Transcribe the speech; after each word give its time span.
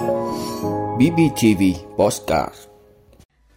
BBTV 0.00 1.62
Postcard 1.96 2.54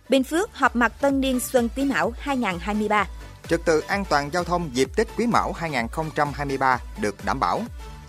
Bình 0.09 0.24
Phước 0.24 0.55
họp 0.55 0.75
mặt 0.75 0.93
Tân 1.01 1.21
Niên 1.21 1.39
Xuân 1.39 1.69
Quý 1.75 1.83
Mão 1.83 2.13
2023 2.17 3.08
Trật 3.47 3.66
tự 3.66 3.79
an 3.79 4.05
toàn 4.10 4.29
giao 4.34 4.44
thông 4.44 4.70
dịp 4.74 4.90
Tết 4.96 5.08
Quý 5.18 5.28
Mão 5.28 5.52
2023 5.52 6.79
được 7.02 7.16
đảm 7.26 7.40
bảo. 7.40 7.62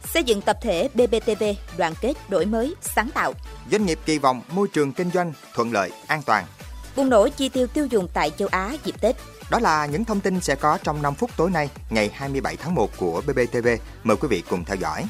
Xây 0.05 0.25
dựng 0.25 0.41
tập 0.41 0.57
thể 0.63 0.89
BBTV 0.95 1.45
đoàn 1.77 1.95
kết 2.01 2.15
đổi 2.29 2.47
mới, 2.47 2.75
sáng 2.81 3.11
tạo. 3.15 3.33
Doanh 3.71 3.87
nghiệp 3.87 3.99
kỳ 4.07 4.19
vọng 4.19 4.41
môi 4.51 4.69
trường 4.69 4.93
kinh 4.93 5.11
doanh 5.11 5.33
thuận 5.55 5.73
lợi, 5.73 5.91
an 6.07 6.23
toàn. 6.27 6.45
Bùng 6.97 7.09
nổ 7.09 7.29
chi 7.29 7.49
tiêu 7.49 7.67
tiêu 7.67 7.87
dùng 7.87 8.09
tại 8.15 8.31
châu 8.31 8.49
Á 8.49 8.77
dịp 8.85 9.01
Tết. 9.01 9.17
Đó 9.51 9.59
là 9.59 9.87
những 9.87 10.05
thông 10.05 10.21
tin 10.21 10.41
sẽ 10.41 10.55
có 10.55 10.79
trong 10.83 11.03
5 11.03 11.15
phút 11.15 11.31
tối 11.37 11.51
nay, 11.51 11.71
ngày 11.91 12.11
27 12.15 12.57
tháng 12.57 12.75
1 12.75 12.91
của 12.97 13.23
BBTV. 13.27 13.69
Mời 14.05 14.17
quý 14.17 14.29
vị 14.29 14.43
cùng 14.51 14.65
theo 14.65 14.77
dõi. 14.77 15.05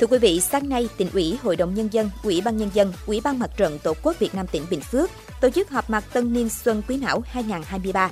Thưa 0.00 0.06
quý 0.06 0.18
vị, 0.18 0.40
sáng 0.40 0.68
nay, 0.68 0.88
tỉnh 0.96 1.08
ủy, 1.12 1.38
Hội 1.42 1.56
đồng 1.56 1.74
Nhân 1.74 1.88
dân, 1.92 2.10
Ủy 2.22 2.40
ban 2.40 2.56
Nhân 2.56 2.70
dân, 2.74 2.92
Ủy 3.06 3.20
ban 3.20 3.38
Mặt 3.38 3.50
trận 3.56 3.78
Tổ 3.78 3.94
quốc 4.02 4.18
Việt 4.18 4.34
Nam 4.34 4.46
tỉnh 4.46 4.62
Bình 4.70 4.80
Phước 4.80 5.10
tổ 5.40 5.50
chức 5.50 5.70
họp 5.70 5.90
mặt 5.90 6.04
Tân 6.12 6.32
Niên 6.32 6.48
Xuân 6.48 6.82
Quý 6.88 6.96
Mão 6.96 7.22
2023. 7.26 8.10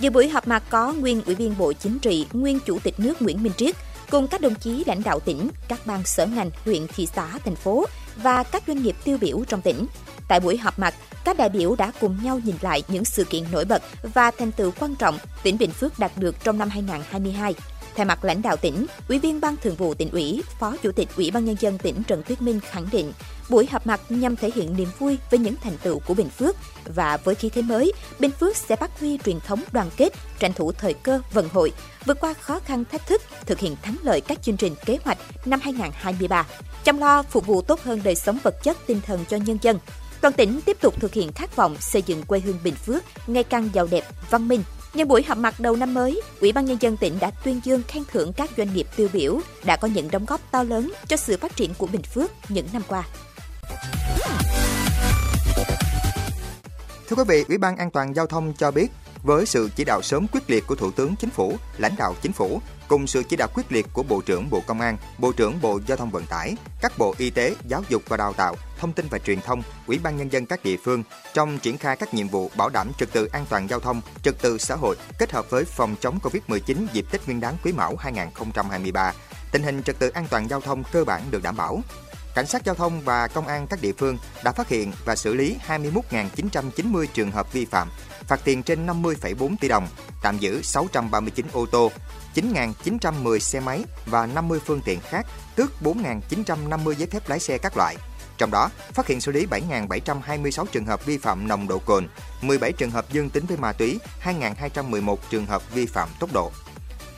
Dự 0.00 0.10
buổi 0.10 0.28
họp 0.28 0.48
mặt 0.48 0.62
có 0.70 0.92
nguyên 0.92 1.22
Ủy 1.26 1.34
viên 1.34 1.58
Bộ 1.58 1.72
Chính 1.72 1.98
trị, 1.98 2.26
nguyên 2.32 2.58
Chủ 2.66 2.78
tịch 2.78 3.00
nước 3.00 3.22
Nguyễn 3.22 3.42
Minh 3.42 3.52
Triết, 3.56 3.76
cùng 4.10 4.28
các 4.28 4.40
đồng 4.40 4.54
chí 4.54 4.84
lãnh 4.86 5.02
đạo 5.02 5.20
tỉnh, 5.20 5.50
các 5.68 5.86
ban 5.86 6.04
sở 6.04 6.26
ngành, 6.26 6.50
huyện, 6.64 6.86
thị 6.86 7.06
xã, 7.06 7.38
thành 7.44 7.56
phố 7.56 7.84
và 8.16 8.42
các 8.42 8.62
doanh 8.66 8.82
nghiệp 8.82 8.96
tiêu 9.04 9.18
biểu 9.20 9.44
trong 9.48 9.62
tỉnh. 9.62 9.86
Tại 10.28 10.40
buổi 10.40 10.56
họp 10.56 10.78
mặt, 10.78 10.94
các 11.24 11.36
đại 11.38 11.48
biểu 11.48 11.76
đã 11.76 11.92
cùng 12.00 12.16
nhau 12.22 12.40
nhìn 12.44 12.56
lại 12.60 12.82
những 12.88 13.04
sự 13.04 13.24
kiện 13.24 13.42
nổi 13.52 13.64
bật 13.64 13.82
và 14.02 14.30
thành 14.30 14.52
tựu 14.52 14.70
quan 14.80 14.94
trọng 14.96 15.18
tỉnh 15.42 15.58
Bình 15.58 15.70
Phước 15.70 15.98
đạt 15.98 16.12
được 16.16 16.44
trong 16.44 16.58
năm 16.58 16.68
2022. 16.68 17.54
Thay 17.96 18.06
mặt 18.06 18.24
lãnh 18.24 18.42
đạo 18.42 18.56
tỉnh, 18.56 18.86
Ủy 19.08 19.18
viên 19.18 19.40
Ban 19.40 19.56
Thường 19.56 19.74
vụ 19.74 19.94
tỉnh 19.94 20.10
ủy, 20.10 20.42
Phó 20.58 20.76
Chủ 20.82 20.92
tịch 20.92 21.08
Ủy 21.16 21.30
ban 21.30 21.44
nhân 21.44 21.56
dân 21.60 21.78
tỉnh 21.78 22.02
Trần 22.02 22.22
Tuyết 22.22 22.42
Minh 22.42 22.60
khẳng 22.60 22.86
định, 22.92 23.12
buổi 23.48 23.66
họp 23.66 23.86
mặt 23.86 24.00
nhằm 24.08 24.36
thể 24.36 24.50
hiện 24.54 24.76
niềm 24.76 24.88
vui 24.98 25.18
với 25.30 25.40
những 25.40 25.54
thành 25.62 25.76
tựu 25.82 25.98
của 25.98 26.14
Bình 26.14 26.28
Phước 26.28 26.56
và 26.84 27.16
với 27.16 27.34
khí 27.34 27.48
thế 27.48 27.62
mới, 27.62 27.92
Bình 28.18 28.30
Phước 28.30 28.56
sẽ 28.56 28.76
phát 28.76 29.00
huy 29.00 29.18
truyền 29.24 29.40
thống 29.40 29.62
đoàn 29.72 29.90
kết, 29.96 30.12
tranh 30.38 30.52
thủ 30.52 30.72
thời 30.72 30.94
cơ 30.94 31.20
vận 31.32 31.48
hội, 31.48 31.72
vượt 32.04 32.20
qua 32.20 32.34
khó 32.34 32.60
khăn 32.60 32.84
thách 32.92 33.06
thức, 33.06 33.22
thực 33.46 33.58
hiện 33.58 33.76
thắng 33.82 33.96
lợi 34.02 34.20
các 34.20 34.42
chương 34.42 34.56
trình 34.56 34.74
kế 34.86 34.98
hoạch 35.04 35.18
năm 35.44 35.60
2023, 35.60 36.46
chăm 36.84 36.98
lo 36.98 37.22
phục 37.22 37.46
vụ 37.46 37.62
tốt 37.62 37.80
hơn 37.82 38.00
đời 38.04 38.14
sống 38.14 38.38
vật 38.42 38.62
chất 38.62 38.76
tinh 38.86 39.00
thần 39.06 39.24
cho 39.28 39.36
nhân 39.36 39.58
dân. 39.62 39.78
Toàn 40.20 40.34
tỉnh 40.34 40.60
tiếp 40.60 40.76
tục 40.80 41.00
thực 41.00 41.12
hiện 41.12 41.32
khát 41.32 41.56
vọng 41.56 41.76
xây 41.80 42.02
dựng 42.02 42.22
quê 42.22 42.40
hương 42.40 42.58
Bình 42.64 42.74
Phước 42.74 43.02
ngày 43.26 43.44
càng 43.44 43.68
giàu 43.72 43.88
đẹp, 43.90 44.04
văn 44.30 44.48
minh, 44.48 44.62
Nhân 44.94 45.08
buổi 45.08 45.22
họp 45.22 45.38
mặt 45.38 45.60
đầu 45.60 45.76
năm 45.76 45.94
mới, 45.94 46.20
Ủy 46.40 46.52
ban 46.52 46.64
nhân 46.64 46.76
dân 46.80 46.96
tỉnh 46.96 47.18
đã 47.20 47.30
tuyên 47.30 47.60
dương 47.64 47.82
khen 47.88 48.02
thưởng 48.12 48.32
các 48.32 48.50
doanh 48.56 48.74
nghiệp 48.74 48.86
tiêu 48.96 49.08
biểu 49.12 49.40
đã 49.64 49.76
có 49.76 49.88
những 49.88 50.10
đóng 50.10 50.24
góp 50.24 50.40
to 50.50 50.62
lớn 50.62 50.92
cho 51.08 51.16
sự 51.16 51.36
phát 51.36 51.56
triển 51.56 51.74
của 51.78 51.86
Bình 51.86 52.02
Phước 52.02 52.30
những 52.48 52.66
năm 52.72 52.82
qua. 52.88 53.04
Thưa 57.08 57.16
quý 57.16 57.24
vị, 57.28 57.44
Ủy 57.48 57.58
ban 57.58 57.76
An 57.76 57.90
toàn 57.90 58.14
giao 58.16 58.26
thông 58.26 58.52
cho 58.58 58.70
biết, 58.70 58.88
với 59.22 59.46
sự 59.46 59.68
chỉ 59.76 59.84
đạo 59.84 60.02
sớm 60.02 60.26
quyết 60.32 60.50
liệt 60.50 60.66
của 60.66 60.74
Thủ 60.74 60.90
tướng 60.90 61.16
Chính 61.16 61.30
phủ, 61.30 61.56
lãnh 61.78 61.96
đạo 61.98 62.14
Chính 62.22 62.32
phủ, 62.32 62.60
cùng 62.90 63.06
sự 63.06 63.22
chỉ 63.22 63.36
đạo 63.36 63.48
quyết 63.54 63.72
liệt 63.72 63.86
của 63.92 64.02
Bộ 64.02 64.20
trưởng 64.20 64.50
Bộ 64.50 64.62
Công 64.66 64.80
an, 64.80 64.96
Bộ 65.18 65.32
trưởng 65.32 65.60
Bộ 65.60 65.80
Giao 65.86 65.96
thông 65.96 66.10
Vận 66.10 66.26
tải, 66.26 66.56
các 66.80 66.92
bộ 66.98 67.14
Y 67.18 67.30
tế, 67.30 67.54
Giáo 67.68 67.82
dục 67.88 68.02
và 68.08 68.16
Đào 68.16 68.32
tạo, 68.32 68.56
Thông 68.78 68.92
tin 68.92 69.06
và 69.10 69.18
Truyền 69.18 69.40
thông, 69.40 69.62
Ủy 69.86 69.98
ban 69.98 70.16
nhân 70.16 70.32
dân 70.32 70.46
các 70.46 70.64
địa 70.64 70.76
phương 70.76 71.02
trong 71.34 71.58
triển 71.58 71.78
khai 71.78 71.96
các 71.96 72.14
nhiệm 72.14 72.28
vụ 72.28 72.50
bảo 72.56 72.68
đảm 72.68 72.90
trật 72.98 73.12
tự 73.12 73.26
an 73.32 73.46
toàn 73.48 73.68
giao 73.68 73.80
thông, 73.80 74.00
trật 74.22 74.34
tự 74.42 74.58
xã 74.58 74.74
hội 74.74 74.96
kết 75.18 75.32
hợp 75.32 75.50
với 75.50 75.64
phòng 75.64 75.96
chống 76.00 76.18
Covid-19 76.22 76.86
dịp 76.92 77.04
Tết 77.10 77.26
Nguyên 77.26 77.40
đán 77.40 77.54
Quý 77.64 77.72
Mão 77.72 77.96
2023. 77.96 79.12
Tình 79.52 79.62
hình 79.62 79.82
trật 79.82 79.98
tự 79.98 80.08
an 80.08 80.26
toàn 80.30 80.48
giao 80.48 80.60
thông 80.60 80.82
cơ 80.92 81.04
bản 81.04 81.22
được 81.30 81.42
đảm 81.42 81.56
bảo. 81.56 81.82
Cảnh 82.34 82.46
sát 82.46 82.64
giao 82.64 82.74
thông 82.74 83.00
và 83.00 83.28
công 83.28 83.46
an 83.46 83.66
các 83.66 83.82
địa 83.82 83.92
phương 83.98 84.18
đã 84.44 84.52
phát 84.52 84.68
hiện 84.68 84.92
và 85.04 85.16
xử 85.16 85.34
lý 85.34 85.56
21.990 85.68 87.06
trường 87.14 87.30
hợp 87.30 87.52
vi 87.52 87.64
phạm, 87.64 87.90
phạt 88.28 88.40
tiền 88.44 88.62
trên 88.62 88.86
50,4 88.86 89.56
tỷ 89.60 89.68
đồng, 89.68 89.88
tạm 90.22 90.38
giữ 90.38 90.62
639 90.62 91.46
ô 91.52 91.66
tô, 91.66 91.90
9.910 92.34 93.38
xe 93.38 93.60
máy 93.60 93.84
và 94.06 94.26
50 94.26 94.60
phương 94.66 94.80
tiện 94.84 95.00
khác, 95.00 95.26
tước 95.56 95.72
4.950 95.82 96.92
giấy 96.92 97.06
phép 97.06 97.28
lái 97.28 97.40
xe 97.40 97.58
các 97.58 97.76
loại. 97.76 97.96
Trong 98.38 98.50
đó, 98.50 98.70
phát 98.92 99.06
hiện 99.06 99.20
xử 99.20 99.32
lý 99.32 99.46
7.726 99.46 100.66
trường 100.72 100.86
hợp 100.86 101.06
vi 101.06 101.18
phạm 101.18 101.48
nồng 101.48 101.68
độ 101.68 101.78
cồn, 101.78 102.08
17 102.42 102.72
trường 102.72 102.90
hợp 102.90 103.12
dương 103.12 103.30
tính 103.30 103.46
với 103.46 103.56
ma 103.56 103.72
túy, 103.72 103.98
2.211 104.24 105.16
trường 105.30 105.46
hợp 105.46 105.74
vi 105.74 105.86
phạm 105.86 106.08
tốc 106.20 106.32
độ. 106.32 106.52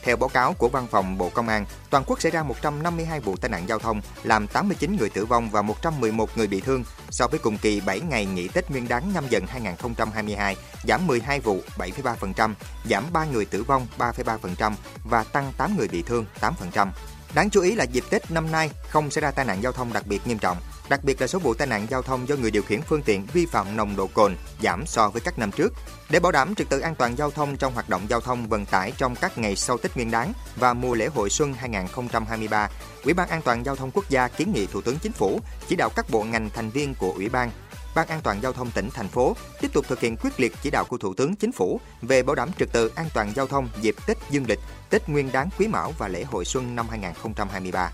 Theo 0.02 0.16
báo 0.16 0.28
cáo 0.28 0.52
của 0.52 0.68
Văn 0.68 0.86
phòng 0.90 1.18
Bộ 1.18 1.30
Công 1.34 1.48
an, 1.48 1.66
toàn 1.90 2.04
quốc 2.06 2.20
xảy 2.20 2.32
ra 2.32 2.42
152 2.42 3.20
vụ 3.20 3.36
tai 3.36 3.50
nạn 3.50 3.68
giao 3.68 3.78
thông, 3.78 4.00
làm 4.22 4.46
89 4.46 4.96
người 4.96 5.10
tử 5.10 5.24
vong 5.24 5.50
và 5.50 5.62
111 5.62 6.30
người 6.36 6.46
bị 6.46 6.60
thương 6.60 6.84
so 7.10 7.26
với 7.26 7.38
cùng 7.38 7.58
kỳ 7.58 7.80
7 7.80 8.00
ngày 8.00 8.26
nghỉ 8.26 8.48
Tết 8.48 8.70
Nguyên 8.70 8.88
đán 8.88 9.12
nhâm 9.14 9.28
dần 9.28 9.46
2022, 9.46 10.56
giảm 10.84 11.06
12 11.06 11.40
vụ 11.40 11.60
7,3%, 11.76 12.54
giảm 12.90 13.04
3 13.12 13.24
người 13.24 13.44
tử 13.44 13.62
vong 13.62 13.86
3,3% 13.98 14.72
và 15.04 15.24
tăng 15.24 15.52
8 15.56 15.76
người 15.76 15.88
bị 15.88 16.02
thương 16.02 16.26
8%. 16.40 16.88
Đáng 17.34 17.50
chú 17.50 17.60
ý 17.60 17.74
là 17.74 17.84
dịp 17.84 18.04
Tết 18.10 18.30
năm 18.30 18.52
nay 18.52 18.70
không 18.88 19.10
xảy 19.10 19.22
ra 19.22 19.30
tai 19.30 19.44
nạn 19.44 19.62
giao 19.62 19.72
thông 19.72 19.92
đặc 19.92 20.06
biệt 20.06 20.26
nghiêm 20.26 20.38
trọng, 20.38 20.56
đặc 20.88 21.04
biệt 21.04 21.20
là 21.20 21.26
số 21.26 21.38
vụ 21.38 21.54
tai 21.54 21.66
nạn 21.66 21.86
giao 21.90 22.02
thông 22.02 22.28
do 22.28 22.36
người 22.36 22.50
điều 22.50 22.62
khiển 22.62 22.82
phương 22.82 23.02
tiện 23.02 23.26
vi 23.32 23.46
phạm 23.46 23.76
nồng 23.76 23.96
độ 23.96 24.06
cồn 24.06 24.36
giảm 24.62 24.86
so 24.86 25.08
với 25.08 25.20
các 25.20 25.38
năm 25.38 25.50
trước. 25.52 25.72
Để 26.10 26.20
bảo 26.20 26.32
đảm 26.32 26.54
trật 26.54 26.68
tự 26.68 26.80
an 26.80 26.94
toàn 26.94 27.16
giao 27.16 27.30
thông 27.30 27.56
trong 27.56 27.74
hoạt 27.74 27.88
động 27.88 28.02
giao 28.08 28.20
thông 28.20 28.48
vận 28.48 28.66
tải 28.66 28.92
trong 28.96 29.16
các 29.16 29.38
ngày 29.38 29.56
sau 29.56 29.78
Tết 29.78 29.96
Nguyên 29.96 30.10
đán 30.10 30.32
và 30.56 30.74
mùa 30.74 30.94
lễ 30.94 31.06
hội 31.06 31.30
xuân 31.30 31.54
2023, 31.54 32.68
Ủy 33.04 33.14
ban 33.14 33.28
An 33.28 33.42
toàn 33.42 33.64
giao 33.64 33.76
thông 33.76 33.90
quốc 33.90 34.04
gia 34.08 34.28
kiến 34.28 34.52
nghị 34.52 34.66
Thủ 34.66 34.80
tướng 34.80 34.98
Chính 34.98 35.12
phủ 35.12 35.40
chỉ 35.68 35.76
đạo 35.76 35.88
các 35.96 36.10
bộ 36.10 36.22
ngành 36.22 36.50
thành 36.50 36.70
viên 36.70 36.94
của 36.94 37.12
Ủy 37.16 37.28
ban 37.28 37.50
Ban 37.94 38.08
An 38.08 38.20
toàn 38.22 38.42
giao 38.42 38.52
thông 38.52 38.70
tỉnh 38.70 38.90
thành 38.90 39.08
phố 39.08 39.36
tiếp 39.60 39.68
tục 39.72 39.84
thực 39.88 40.00
hiện 40.00 40.16
quyết 40.16 40.40
liệt 40.40 40.52
chỉ 40.62 40.70
đạo 40.70 40.84
của 40.84 40.98
Thủ 40.98 41.14
tướng 41.14 41.36
Chính 41.36 41.52
phủ 41.52 41.80
về 42.02 42.22
bảo 42.22 42.34
đảm 42.34 42.50
trật 42.58 42.72
tự 42.72 42.92
an 42.94 43.06
toàn 43.14 43.32
giao 43.36 43.46
thông 43.46 43.68
dịp 43.80 43.94
Tết 44.06 44.16
Dương 44.30 44.44
lịch, 44.48 44.60
Tết 44.90 45.08
Nguyên 45.08 45.32
đán 45.32 45.48
Quý 45.58 45.68
Mão 45.68 45.92
và 45.98 46.08
lễ 46.08 46.24
hội 46.24 46.44
xuân 46.44 46.76
năm 46.76 46.86
2023. 46.90 47.90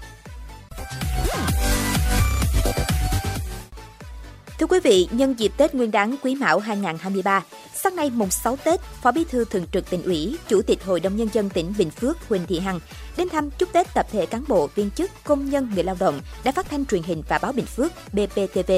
Thưa 4.58 4.66
quý 4.66 4.80
vị, 4.80 5.08
nhân 5.10 5.34
dịp 5.38 5.52
Tết 5.56 5.74
Nguyên 5.74 5.90
đán 5.90 6.16
Quý 6.22 6.34
Mão 6.34 6.58
2023, 6.58 7.44
sáng 7.74 7.96
nay 7.96 8.10
mùng 8.14 8.30
6 8.30 8.56
Tết, 8.56 8.80
Phó 8.80 9.12
Bí 9.12 9.24
thư 9.24 9.44
Thường 9.44 9.66
trực 9.72 9.90
tỉnh 9.90 10.02
ủy, 10.02 10.38
Chủ 10.48 10.62
tịch 10.62 10.84
Hội 10.84 11.00
đồng 11.00 11.16
Nhân 11.16 11.28
dân 11.32 11.50
tỉnh 11.50 11.74
Bình 11.78 11.90
Phước 11.90 12.28
Huỳnh 12.28 12.46
Thị 12.46 12.58
Hằng 12.58 12.80
đến 13.16 13.28
thăm 13.28 13.50
chúc 13.50 13.72
Tết 13.72 13.94
tập 13.94 14.06
thể 14.12 14.26
cán 14.26 14.44
bộ, 14.48 14.68
viên 14.74 14.90
chức, 14.90 15.10
công 15.24 15.50
nhân, 15.50 15.70
người 15.74 15.84
lao 15.84 15.96
động 16.00 16.20
đã 16.44 16.52
phát 16.52 16.70
thanh 16.70 16.86
truyền 16.86 17.02
hình 17.02 17.22
và 17.28 17.38
báo 17.38 17.52
Bình 17.52 17.66
Phước 17.66 17.92
BPTV. 18.12 18.72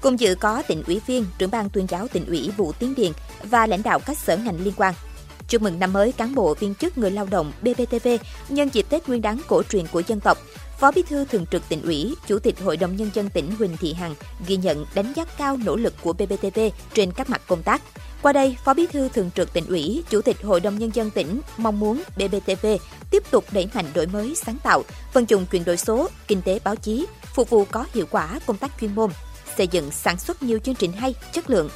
Cùng 0.00 0.20
dự 0.20 0.34
có 0.34 0.62
tỉnh 0.68 0.82
ủy 0.86 1.00
viên, 1.06 1.26
trưởng 1.38 1.50
ban 1.50 1.70
tuyên 1.70 1.86
giáo 1.88 2.08
tỉnh 2.08 2.26
ủy 2.26 2.50
Vũ 2.56 2.72
Tiến 2.72 2.94
Điền 2.94 3.12
và 3.42 3.66
lãnh 3.66 3.82
đạo 3.82 3.98
các 4.06 4.18
sở 4.18 4.36
ngành 4.36 4.60
liên 4.64 4.74
quan. 4.76 4.94
Chúc 5.48 5.62
mừng 5.62 5.78
năm 5.78 5.92
mới 5.92 6.12
cán 6.12 6.34
bộ 6.34 6.54
viên 6.54 6.74
chức 6.74 6.98
người 6.98 7.10
lao 7.10 7.26
động 7.30 7.52
BPTV 7.62 8.08
nhân 8.48 8.68
dịp 8.72 8.86
Tết 8.88 9.08
Nguyên 9.08 9.22
đán 9.22 9.38
cổ 9.46 9.62
truyền 9.62 9.86
của 9.86 10.02
dân 10.06 10.20
tộc. 10.20 10.38
Phó 10.78 10.90
Bí 10.90 11.02
thư 11.02 11.24
Thường 11.24 11.46
trực 11.50 11.68
tỉnh 11.68 11.82
ủy, 11.82 12.16
Chủ 12.26 12.38
tịch 12.38 12.60
Hội 12.60 12.76
đồng 12.76 12.96
Nhân 12.96 13.10
dân 13.14 13.30
tỉnh 13.30 13.56
Huỳnh 13.58 13.76
Thị 13.76 13.92
Hằng 13.92 14.14
ghi 14.46 14.56
nhận 14.56 14.86
đánh 14.94 15.12
giá 15.16 15.24
cao 15.38 15.56
nỗ 15.64 15.76
lực 15.76 15.94
của 16.02 16.12
BPTV 16.12 16.60
trên 16.94 17.12
các 17.12 17.30
mặt 17.30 17.42
công 17.46 17.62
tác. 17.62 17.82
Qua 18.22 18.32
đây, 18.32 18.56
Phó 18.64 18.74
Bí 18.74 18.86
thư 18.86 19.08
Thường 19.08 19.30
trực 19.34 19.52
tỉnh 19.52 19.66
ủy, 19.66 20.04
Chủ 20.10 20.20
tịch 20.20 20.42
Hội 20.42 20.60
đồng 20.60 20.78
Nhân 20.78 20.90
dân 20.94 21.10
tỉnh 21.10 21.40
mong 21.56 21.80
muốn 21.80 22.02
BBTV 22.16 22.66
tiếp 23.10 23.22
tục 23.30 23.44
đẩy 23.52 23.68
mạnh 23.74 23.84
đổi 23.94 24.06
mới 24.06 24.34
sáng 24.34 24.56
tạo, 24.62 24.82
vận 25.12 25.24
dụng 25.28 25.46
chuyển 25.46 25.64
đổi 25.64 25.76
số, 25.76 26.08
kinh 26.28 26.42
tế 26.42 26.58
báo 26.64 26.76
chí, 26.76 27.06
phục 27.34 27.50
vụ 27.50 27.64
có 27.70 27.84
hiệu 27.94 28.06
quả 28.10 28.40
công 28.46 28.56
tác 28.56 28.72
chuyên 28.80 28.94
môn, 28.94 29.10
xây 29.56 29.68
dựng 29.68 29.90
sản 29.90 30.18
xuất 30.18 30.42
nhiều 30.42 30.58
chương 30.58 30.74
trình 30.74 30.92
hay, 30.92 31.14
chất 31.32 31.50
lượng, 31.50 31.68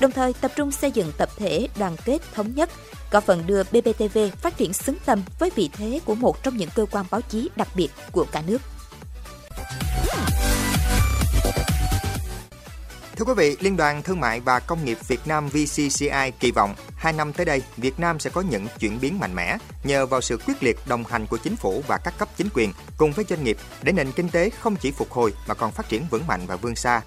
đồng 0.00 0.10
thời 0.10 0.32
tập 0.32 0.52
trung 0.56 0.70
xây 0.70 0.90
dựng 0.90 1.12
tập 1.18 1.28
thể 1.36 1.68
đoàn 1.78 1.96
kết 2.04 2.18
thống 2.34 2.54
nhất, 2.54 2.70
góp 3.10 3.24
phần 3.24 3.46
đưa 3.46 3.62
BBTV 3.62 4.18
phát 4.36 4.56
triển 4.56 4.72
xứng 4.72 4.96
tầm 5.04 5.22
với 5.38 5.50
vị 5.54 5.70
thế 5.72 6.00
của 6.04 6.14
một 6.14 6.42
trong 6.42 6.56
những 6.56 6.70
cơ 6.74 6.86
quan 6.90 7.06
báo 7.10 7.20
chí 7.20 7.50
đặc 7.56 7.68
biệt 7.74 7.88
của 8.12 8.26
cả 8.32 8.42
nước. 8.46 8.58
Thưa 13.16 13.24
quý 13.24 13.34
vị, 13.36 13.56
Liên 13.60 13.76
đoàn 13.76 14.02
Thương 14.02 14.20
mại 14.20 14.40
và 14.40 14.60
Công 14.60 14.84
nghiệp 14.84 14.98
Việt 15.08 15.20
Nam 15.26 15.48
VCCI 15.48 16.30
kỳ 16.40 16.50
vọng 16.50 16.74
hai 16.96 17.12
năm 17.12 17.32
tới 17.32 17.46
đây, 17.46 17.62
Việt 17.76 18.00
Nam 18.00 18.18
sẽ 18.18 18.30
có 18.30 18.40
những 18.40 18.66
chuyển 18.78 19.00
biến 19.00 19.18
mạnh 19.18 19.34
mẽ 19.34 19.56
nhờ 19.84 20.06
vào 20.06 20.20
sự 20.20 20.36
quyết 20.46 20.62
liệt 20.62 20.76
đồng 20.86 21.04
hành 21.04 21.26
của 21.26 21.36
chính 21.36 21.56
phủ 21.56 21.82
và 21.86 21.98
các 21.98 22.18
cấp 22.18 22.28
chính 22.36 22.48
quyền 22.54 22.72
cùng 22.96 23.12
với 23.12 23.24
doanh 23.28 23.44
nghiệp 23.44 23.56
để 23.82 23.92
nền 23.92 24.12
kinh 24.12 24.28
tế 24.28 24.50
không 24.50 24.76
chỉ 24.76 24.90
phục 24.90 25.10
hồi 25.10 25.34
mà 25.48 25.54
còn 25.54 25.72
phát 25.72 25.88
triển 25.88 26.06
vững 26.10 26.26
mạnh 26.26 26.40
và 26.46 26.56
vươn 26.56 26.76
xa. 26.76 27.02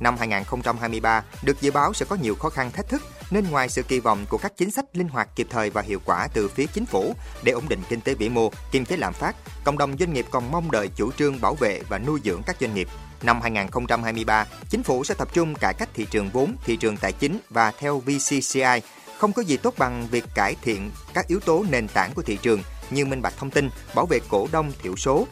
Năm 0.00 0.16
2023 0.16 1.22
được 1.42 1.60
dự 1.60 1.70
báo 1.70 1.92
sẽ 1.92 2.06
có 2.08 2.16
nhiều 2.16 2.34
khó 2.34 2.50
khăn 2.50 2.70
thách 2.70 2.88
thức 2.88 3.02
nên 3.30 3.50
ngoài 3.50 3.68
sự 3.68 3.82
kỳ 3.82 4.00
vọng 4.00 4.24
của 4.28 4.38
các 4.38 4.52
chính 4.56 4.70
sách 4.70 4.84
linh 4.92 5.08
hoạt 5.08 5.28
kịp 5.36 5.46
thời 5.50 5.70
và 5.70 5.82
hiệu 5.82 6.00
quả 6.04 6.28
từ 6.34 6.48
phía 6.48 6.66
chính 6.66 6.86
phủ 6.86 7.14
để 7.42 7.52
ổn 7.52 7.68
định 7.68 7.80
kinh 7.88 8.00
tế 8.00 8.14
vĩ 8.14 8.28
mô, 8.28 8.50
kiềm 8.70 8.84
chế 8.84 8.96
lạm 8.96 9.12
phát, 9.12 9.36
cộng 9.64 9.78
đồng 9.78 9.96
doanh 9.98 10.12
nghiệp 10.12 10.26
còn 10.30 10.50
mong 10.50 10.70
đợi 10.70 10.88
chủ 10.96 11.12
trương 11.12 11.40
bảo 11.40 11.54
vệ 11.54 11.80
và 11.88 11.98
nuôi 11.98 12.20
dưỡng 12.24 12.42
các 12.46 12.56
doanh 12.60 12.74
nghiệp. 12.74 12.88
Năm 13.22 13.40
2023, 13.40 14.46
chính 14.68 14.82
phủ 14.82 15.04
sẽ 15.04 15.14
tập 15.14 15.28
trung 15.32 15.54
cải 15.54 15.74
cách 15.74 15.88
thị 15.94 16.06
trường 16.10 16.30
vốn, 16.30 16.56
thị 16.64 16.76
trường 16.76 16.96
tài 16.96 17.12
chính 17.12 17.38
và 17.50 17.72
theo 17.78 18.00
VCCI, 18.00 18.80
không 19.18 19.32
có 19.32 19.42
gì 19.42 19.56
tốt 19.56 19.74
bằng 19.78 20.06
việc 20.10 20.24
cải 20.34 20.56
thiện 20.62 20.90
các 21.14 21.26
yếu 21.28 21.40
tố 21.40 21.64
nền 21.70 21.88
tảng 21.88 22.14
của 22.14 22.22
thị 22.22 22.38
trường 22.42 22.62
như 22.90 23.04
minh 23.06 23.22
bạch 23.22 23.34
thông 23.38 23.50
tin, 23.50 23.70
bảo 23.94 24.06
vệ 24.06 24.18
cổ 24.28 24.48
đông 24.52 24.72
thiểu 24.82 24.96
số, 24.96 25.26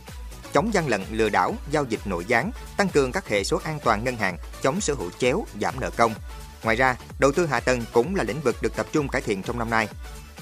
chống 0.53 0.75
gian 0.75 0.89
lận 0.89 1.03
lừa 1.11 1.29
đảo, 1.29 1.55
giao 1.71 1.85
dịch 1.85 2.01
nội 2.05 2.25
gián, 2.25 2.51
tăng 2.77 2.89
cường 2.89 3.13
các 3.13 3.29
hệ 3.29 3.45
số 3.45 3.61
an 3.65 3.79
toàn 3.85 4.05
ngân 4.05 4.17
hàng, 4.17 4.39
chống 4.63 4.81
sở 4.81 4.95
hữu 4.95 5.11
chéo, 5.19 5.47
giảm 5.61 5.81
nợ 5.81 5.91
công. 5.91 6.15
Ngoài 6.63 6.77
ra, 6.77 6.97
đầu 7.19 7.33
tư 7.33 7.47
hạ 7.47 7.61
tầng 7.61 7.85
cũng 7.93 8.15
là 8.15 8.25
lĩnh 8.25 8.41
vực 8.41 8.57
được 8.63 8.77
tập 8.77 8.87
trung 8.93 9.09
cải 9.09 9.23
thiện 9.23 9.43
trong 9.43 9.59
năm 9.59 9.71
nay. 9.71 9.89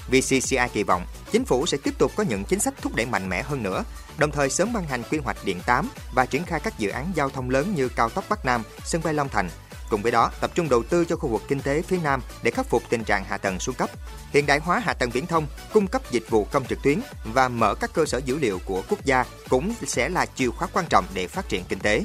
VCCI 0.07 0.67
kỳ 0.73 0.83
vọng 0.83 1.05
chính 1.31 1.45
phủ 1.45 1.65
sẽ 1.65 1.77
tiếp 1.83 1.97
tục 1.97 2.11
có 2.15 2.23
những 2.23 2.43
chính 2.43 2.59
sách 2.59 2.73
thúc 2.81 2.95
đẩy 2.95 3.05
mạnh 3.05 3.29
mẽ 3.29 3.43
hơn 3.43 3.63
nữa, 3.63 3.83
đồng 4.17 4.31
thời 4.31 4.49
sớm 4.49 4.73
ban 4.73 4.87
hành 4.87 5.03
quy 5.11 5.17
hoạch 5.17 5.37
điện 5.45 5.61
8 5.65 5.89
và 6.13 6.25
triển 6.25 6.43
khai 6.43 6.59
các 6.59 6.79
dự 6.79 6.89
án 6.89 7.11
giao 7.15 7.29
thông 7.29 7.49
lớn 7.49 7.73
như 7.75 7.89
cao 7.89 8.09
tốc 8.09 8.25
Bắc 8.29 8.45
Nam, 8.45 8.63
sân 8.83 9.01
bay 9.03 9.13
Long 9.13 9.29
Thành. 9.29 9.49
Cùng 9.91 10.01
với 10.01 10.11
đó, 10.11 10.31
tập 10.41 10.51
trung 10.55 10.69
đầu 10.69 10.83
tư 10.83 11.05
cho 11.05 11.15
khu 11.15 11.29
vực 11.29 11.41
kinh 11.47 11.61
tế 11.61 11.81
phía 11.81 11.97
Nam 12.03 12.21
để 12.43 12.51
khắc 12.51 12.65
phục 12.65 12.83
tình 12.89 13.03
trạng 13.03 13.23
hạ 13.23 13.37
tầng 13.37 13.59
xuống 13.59 13.75
cấp, 13.75 13.89
hiện 14.33 14.45
đại 14.45 14.59
hóa 14.59 14.79
hạ 14.79 14.93
tầng 14.93 15.09
viễn 15.09 15.25
thông, 15.25 15.47
cung 15.73 15.87
cấp 15.87 16.01
dịch 16.11 16.29
vụ 16.29 16.47
công 16.51 16.65
trực 16.65 16.83
tuyến 16.83 16.99
và 17.33 17.47
mở 17.47 17.75
các 17.75 17.91
cơ 17.93 18.05
sở 18.05 18.17
dữ 18.25 18.37
liệu 18.37 18.59
của 18.65 18.83
quốc 18.89 19.05
gia 19.05 19.25
cũng 19.49 19.73
sẽ 19.87 20.09
là 20.09 20.25
chìa 20.25 20.49
khóa 20.49 20.67
quan 20.73 20.85
trọng 20.89 21.05
để 21.13 21.27
phát 21.27 21.49
triển 21.49 21.63
kinh 21.69 21.79
tế. 21.79 22.03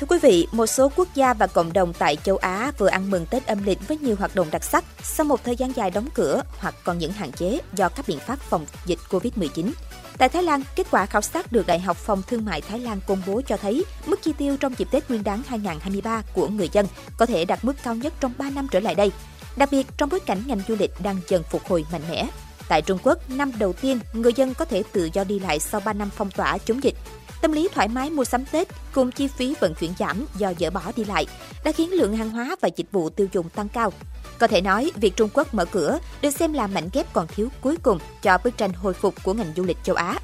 Thưa 0.00 0.06
quý 0.06 0.18
vị, 0.22 0.46
một 0.52 0.66
số 0.66 0.90
quốc 0.96 1.08
gia 1.14 1.34
và 1.34 1.46
cộng 1.46 1.72
đồng 1.72 1.92
tại 1.92 2.16
châu 2.16 2.36
Á 2.36 2.72
vừa 2.78 2.88
ăn 2.88 3.10
mừng 3.10 3.26
Tết 3.26 3.46
âm 3.46 3.62
lịch 3.64 3.88
với 3.88 3.98
nhiều 3.98 4.16
hoạt 4.18 4.34
động 4.34 4.48
đặc 4.50 4.64
sắc 4.64 4.84
sau 5.02 5.24
một 5.24 5.44
thời 5.44 5.56
gian 5.56 5.76
dài 5.76 5.90
đóng 5.90 6.08
cửa 6.14 6.42
hoặc 6.58 6.74
còn 6.84 6.98
những 6.98 7.12
hạn 7.12 7.32
chế 7.32 7.58
do 7.74 7.88
các 7.88 8.08
biện 8.08 8.18
pháp 8.18 8.38
phòng 8.40 8.66
dịch 8.86 8.98
Covid-19. 9.08 9.70
Tại 10.18 10.28
Thái 10.28 10.42
Lan, 10.42 10.62
kết 10.76 10.86
quả 10.90 11.06
khảo 11.06 11.22
sát 11.22 11.52
được 11.52 11.66
Đại 11.66 11.78
học 11.78 11.96
Phòng 11.96 12.22
Thương 12.26 12.44
mại 12.44 12.60
Thái 12.60 12.78
Lan 12.78 13.00
công 13.06 13.22
bố 13.26 13.40
cho 13.46 13.56
thấy 13.56 13.84
mức 14.06 14.22
chi 14.22 14.32
tiêu 14.38 14.56
trong 14.56 14.74
dịp 14.78 14.88
Tết 14.90 15.10
Nguyên 15.10 15.24
đán 15.24 15.42
2023 15.46 16.22
của 16.34 16.48
người 16.48 16.68
dân 16.72 16.86
có 17.16 17.26
thể 17.26 17.44
đạt 17.44 17.64
mức 17.64 17.74
cao 17.82 17.94
nhất 17.94 18.12
trong 18.20 18.32
3 18.38 18.50
năm 18.50 18.68
trở 18.70 18.80
lại 18.80 18.94
đây. 18.94 19.12
Đặc 19.56 19.68
biệt 19.72 19.86
trong 19.96 20.08
bối 20.08 20.20
cảnh 20.20 20.42
ngành 20.46 20.60
du 20.68 20.76
lịch 20.78 20.92
đang 21.02 21.16
dần 21.28 21.42
phục 21.50 21.62
hồi 21.68 21.86
mạnh 21.92 22.02
mẽ. 22.10 22.28
Tại 22.68 22.82
Trung 22.82 22.98
Quốc, 23.02 23.30
năm 23.30 23.52
đầu 23.58 23.72
tiên, 23.72 24.00
người 24.12 24.32
dân 24.32 24.54
có 24.54 24.64
thể 24.64 24.82
tự 24.92 25.08
do 25.12 25.24
đi 25.24 25.38
lại 25.38 25.58
sau 25.58 25.80
3 25.84 25.92
năm 25.92 26.10
phong 26.16 26.30
tỏa 26.30 26.58
chống 26.58 26.82
dịch. 26.82 26.94
Tâm 27.40 27.52
lý 27.52 27.68
thoải 27.74 27.88
mái 27.88 28.10
mua 28.10 28.24
sắm 28.24 28.44
Tết 28.44 28.68
cùng 28.94 29.10
chi 29.10 29.28
phí 29.28 29.54
vận 29.60 29.74
chuyển 29.74 29.92
giảm 29.98 30.26
do 30.36 30.52
dỡ 30.58 30.70
bỏ 30.70 30.82
đi 30.96 31.04
lại 31.04 31.26
đã 31.64 31.72
khiến 31.72 31.92
lượng 31.92 32.16
hàng 32.16 32.30
hóa 32.30 32.56
và 32.60 32.68
dịch 32.76 32.92
vụ 32.92 33.10
tiêu 33.10 33.26
dùng 33.32 33.48
tăng 33.48 33.68
cao. 33.68 33.92
Có 34.38 34.46
thể 34.46 34.60
nói, 34.60 34.90
việc 34.96 35.16
Trung 35.16 35.28
Quốc 35.34 35.54
mở 35.54 35.64
cửa 35.64 35.98
được 36.22 36.30
xem 36.30 36.52
là 36.52 36.66
mảnh 36.66 36.88
ghép 36.92 37.12
còn 37.12 37.26
thiếu 37.26 37.48
cuối 37.60 37.76
cùng 37.82 37.98
cho 38.22 38.38
bức 38.44 38.56
tranh 38.56 38.72
hồi 38.72 38.94
phục 38.94 39.14
của 39.24 39.34
ngành 39.34 39.52
du 39.56 39.64
lịch 39.64 39.76
châu 39.82 39.96
Á. 39.96 40.18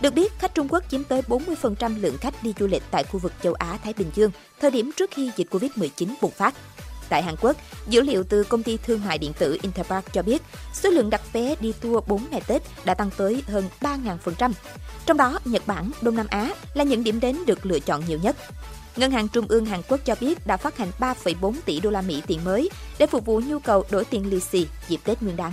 Được 0.00 0.14
biết, 0.14 0.32
khách 0.38 0.54
Trung 0.54 0.68
Quốc 0.68 0.84
chiếm 0.90 1.04
tới 1.04 1.22
40% 1.22 2.00
lượng 2.00 2.18
khách 2.18 2.42
đi 2.42 2.54
du 2.58 2.66
lịch 2.66 2.82
tại 2.90 3.04
khu 3.04 3.18
vực 3.18 3.32
châu 3.42 3.54
Á-Thái 3.54 3.92
Bình 3.98 4.10
Dương, 4.14 4.30
thời 4.60 4.70
điểm 4.70 4.90
trước 4.96 5.10
khi 5.10 5.30
dịch 5.36 5.48
Covid-19 5.50 6.14
bùng 6.20 6.30
phát. 6.30 6.54
Tại 7.08 7.22
Hàn 7.22 7.34
Quốc, 7.40 7.56
dữ 7.88 8.02
liệu 8.02 8.24
từ 8.24 8.44
công 8.44 8.62
ty 8.62 8.76
thương 8.76 9.00
mại 9.04 9.18
điện 9.18 9.32
tử 9.38 9.58
Interpark 9.62 10.12
cho 10.12 10.22
biết 10.22 10.42
số 10.72 10.90
lượng 10.90 11.10
đặt 11.10 11.20
vé 11.32 11.54
đi 11.60 11.72
tour 11.72 12.04
4 12.06 12.22
ngày 12.30 12.42
Tết 12.46 12.62
đã 12.84 12.94
tăng 12.94 13.10
tới 13.16 13.42
hơn 13.46 13.64
3.000%. 13.80 14.52
Trong 15.06 15.16
đó, 15.16 15.38
Nhật 15.44 15.66
Bản, 15.66 15.90
Đông 16.02 16.16
Nam 16.16 16.26
Á 16.30 16.50
là 16.74 16.84
những 16.84 17.04
điểm 17.04 17.20
đến 17.20 17.38
được 17.46 17.66
lựa 17.66 17.78
chọn 17.80 18.02
nhiều 18.08 18.18
nhất. 18.22 18.36
Ngân 18.96 19.10
hàng 19.10 19.28
Trung 19.28 19.46
ương 19.48 19.66
Hàn 19.66 19.82
Quốc 19.88 20.00
cho 20.04 20.14
biết 20.20 20.46
đã 20.46 20.56
phát 20.56 20.76
hành 20.76 20.90
3,4 20.98 21.54
tỷ 21.64 21.80
đô 21.80 21.90
la 21.90 22.02
Mỹ 22.02 22.22
tiền 22.26 22.44
mới 22.44 22.70
để 22.98 23.06
phục 23.06 23.26
vụ 23.26 23.40
nhu 23.46 23.58
cầu 23.58 23.84
đổi 23.90 24.04
tiền 24.04 24.30
lì 24.30 24.40
xì 24.40 24.66
dịp 24.88 25.00
Tết 25.04 25.22
Nguyên 25.22 25.36
đán. 25.36 25.52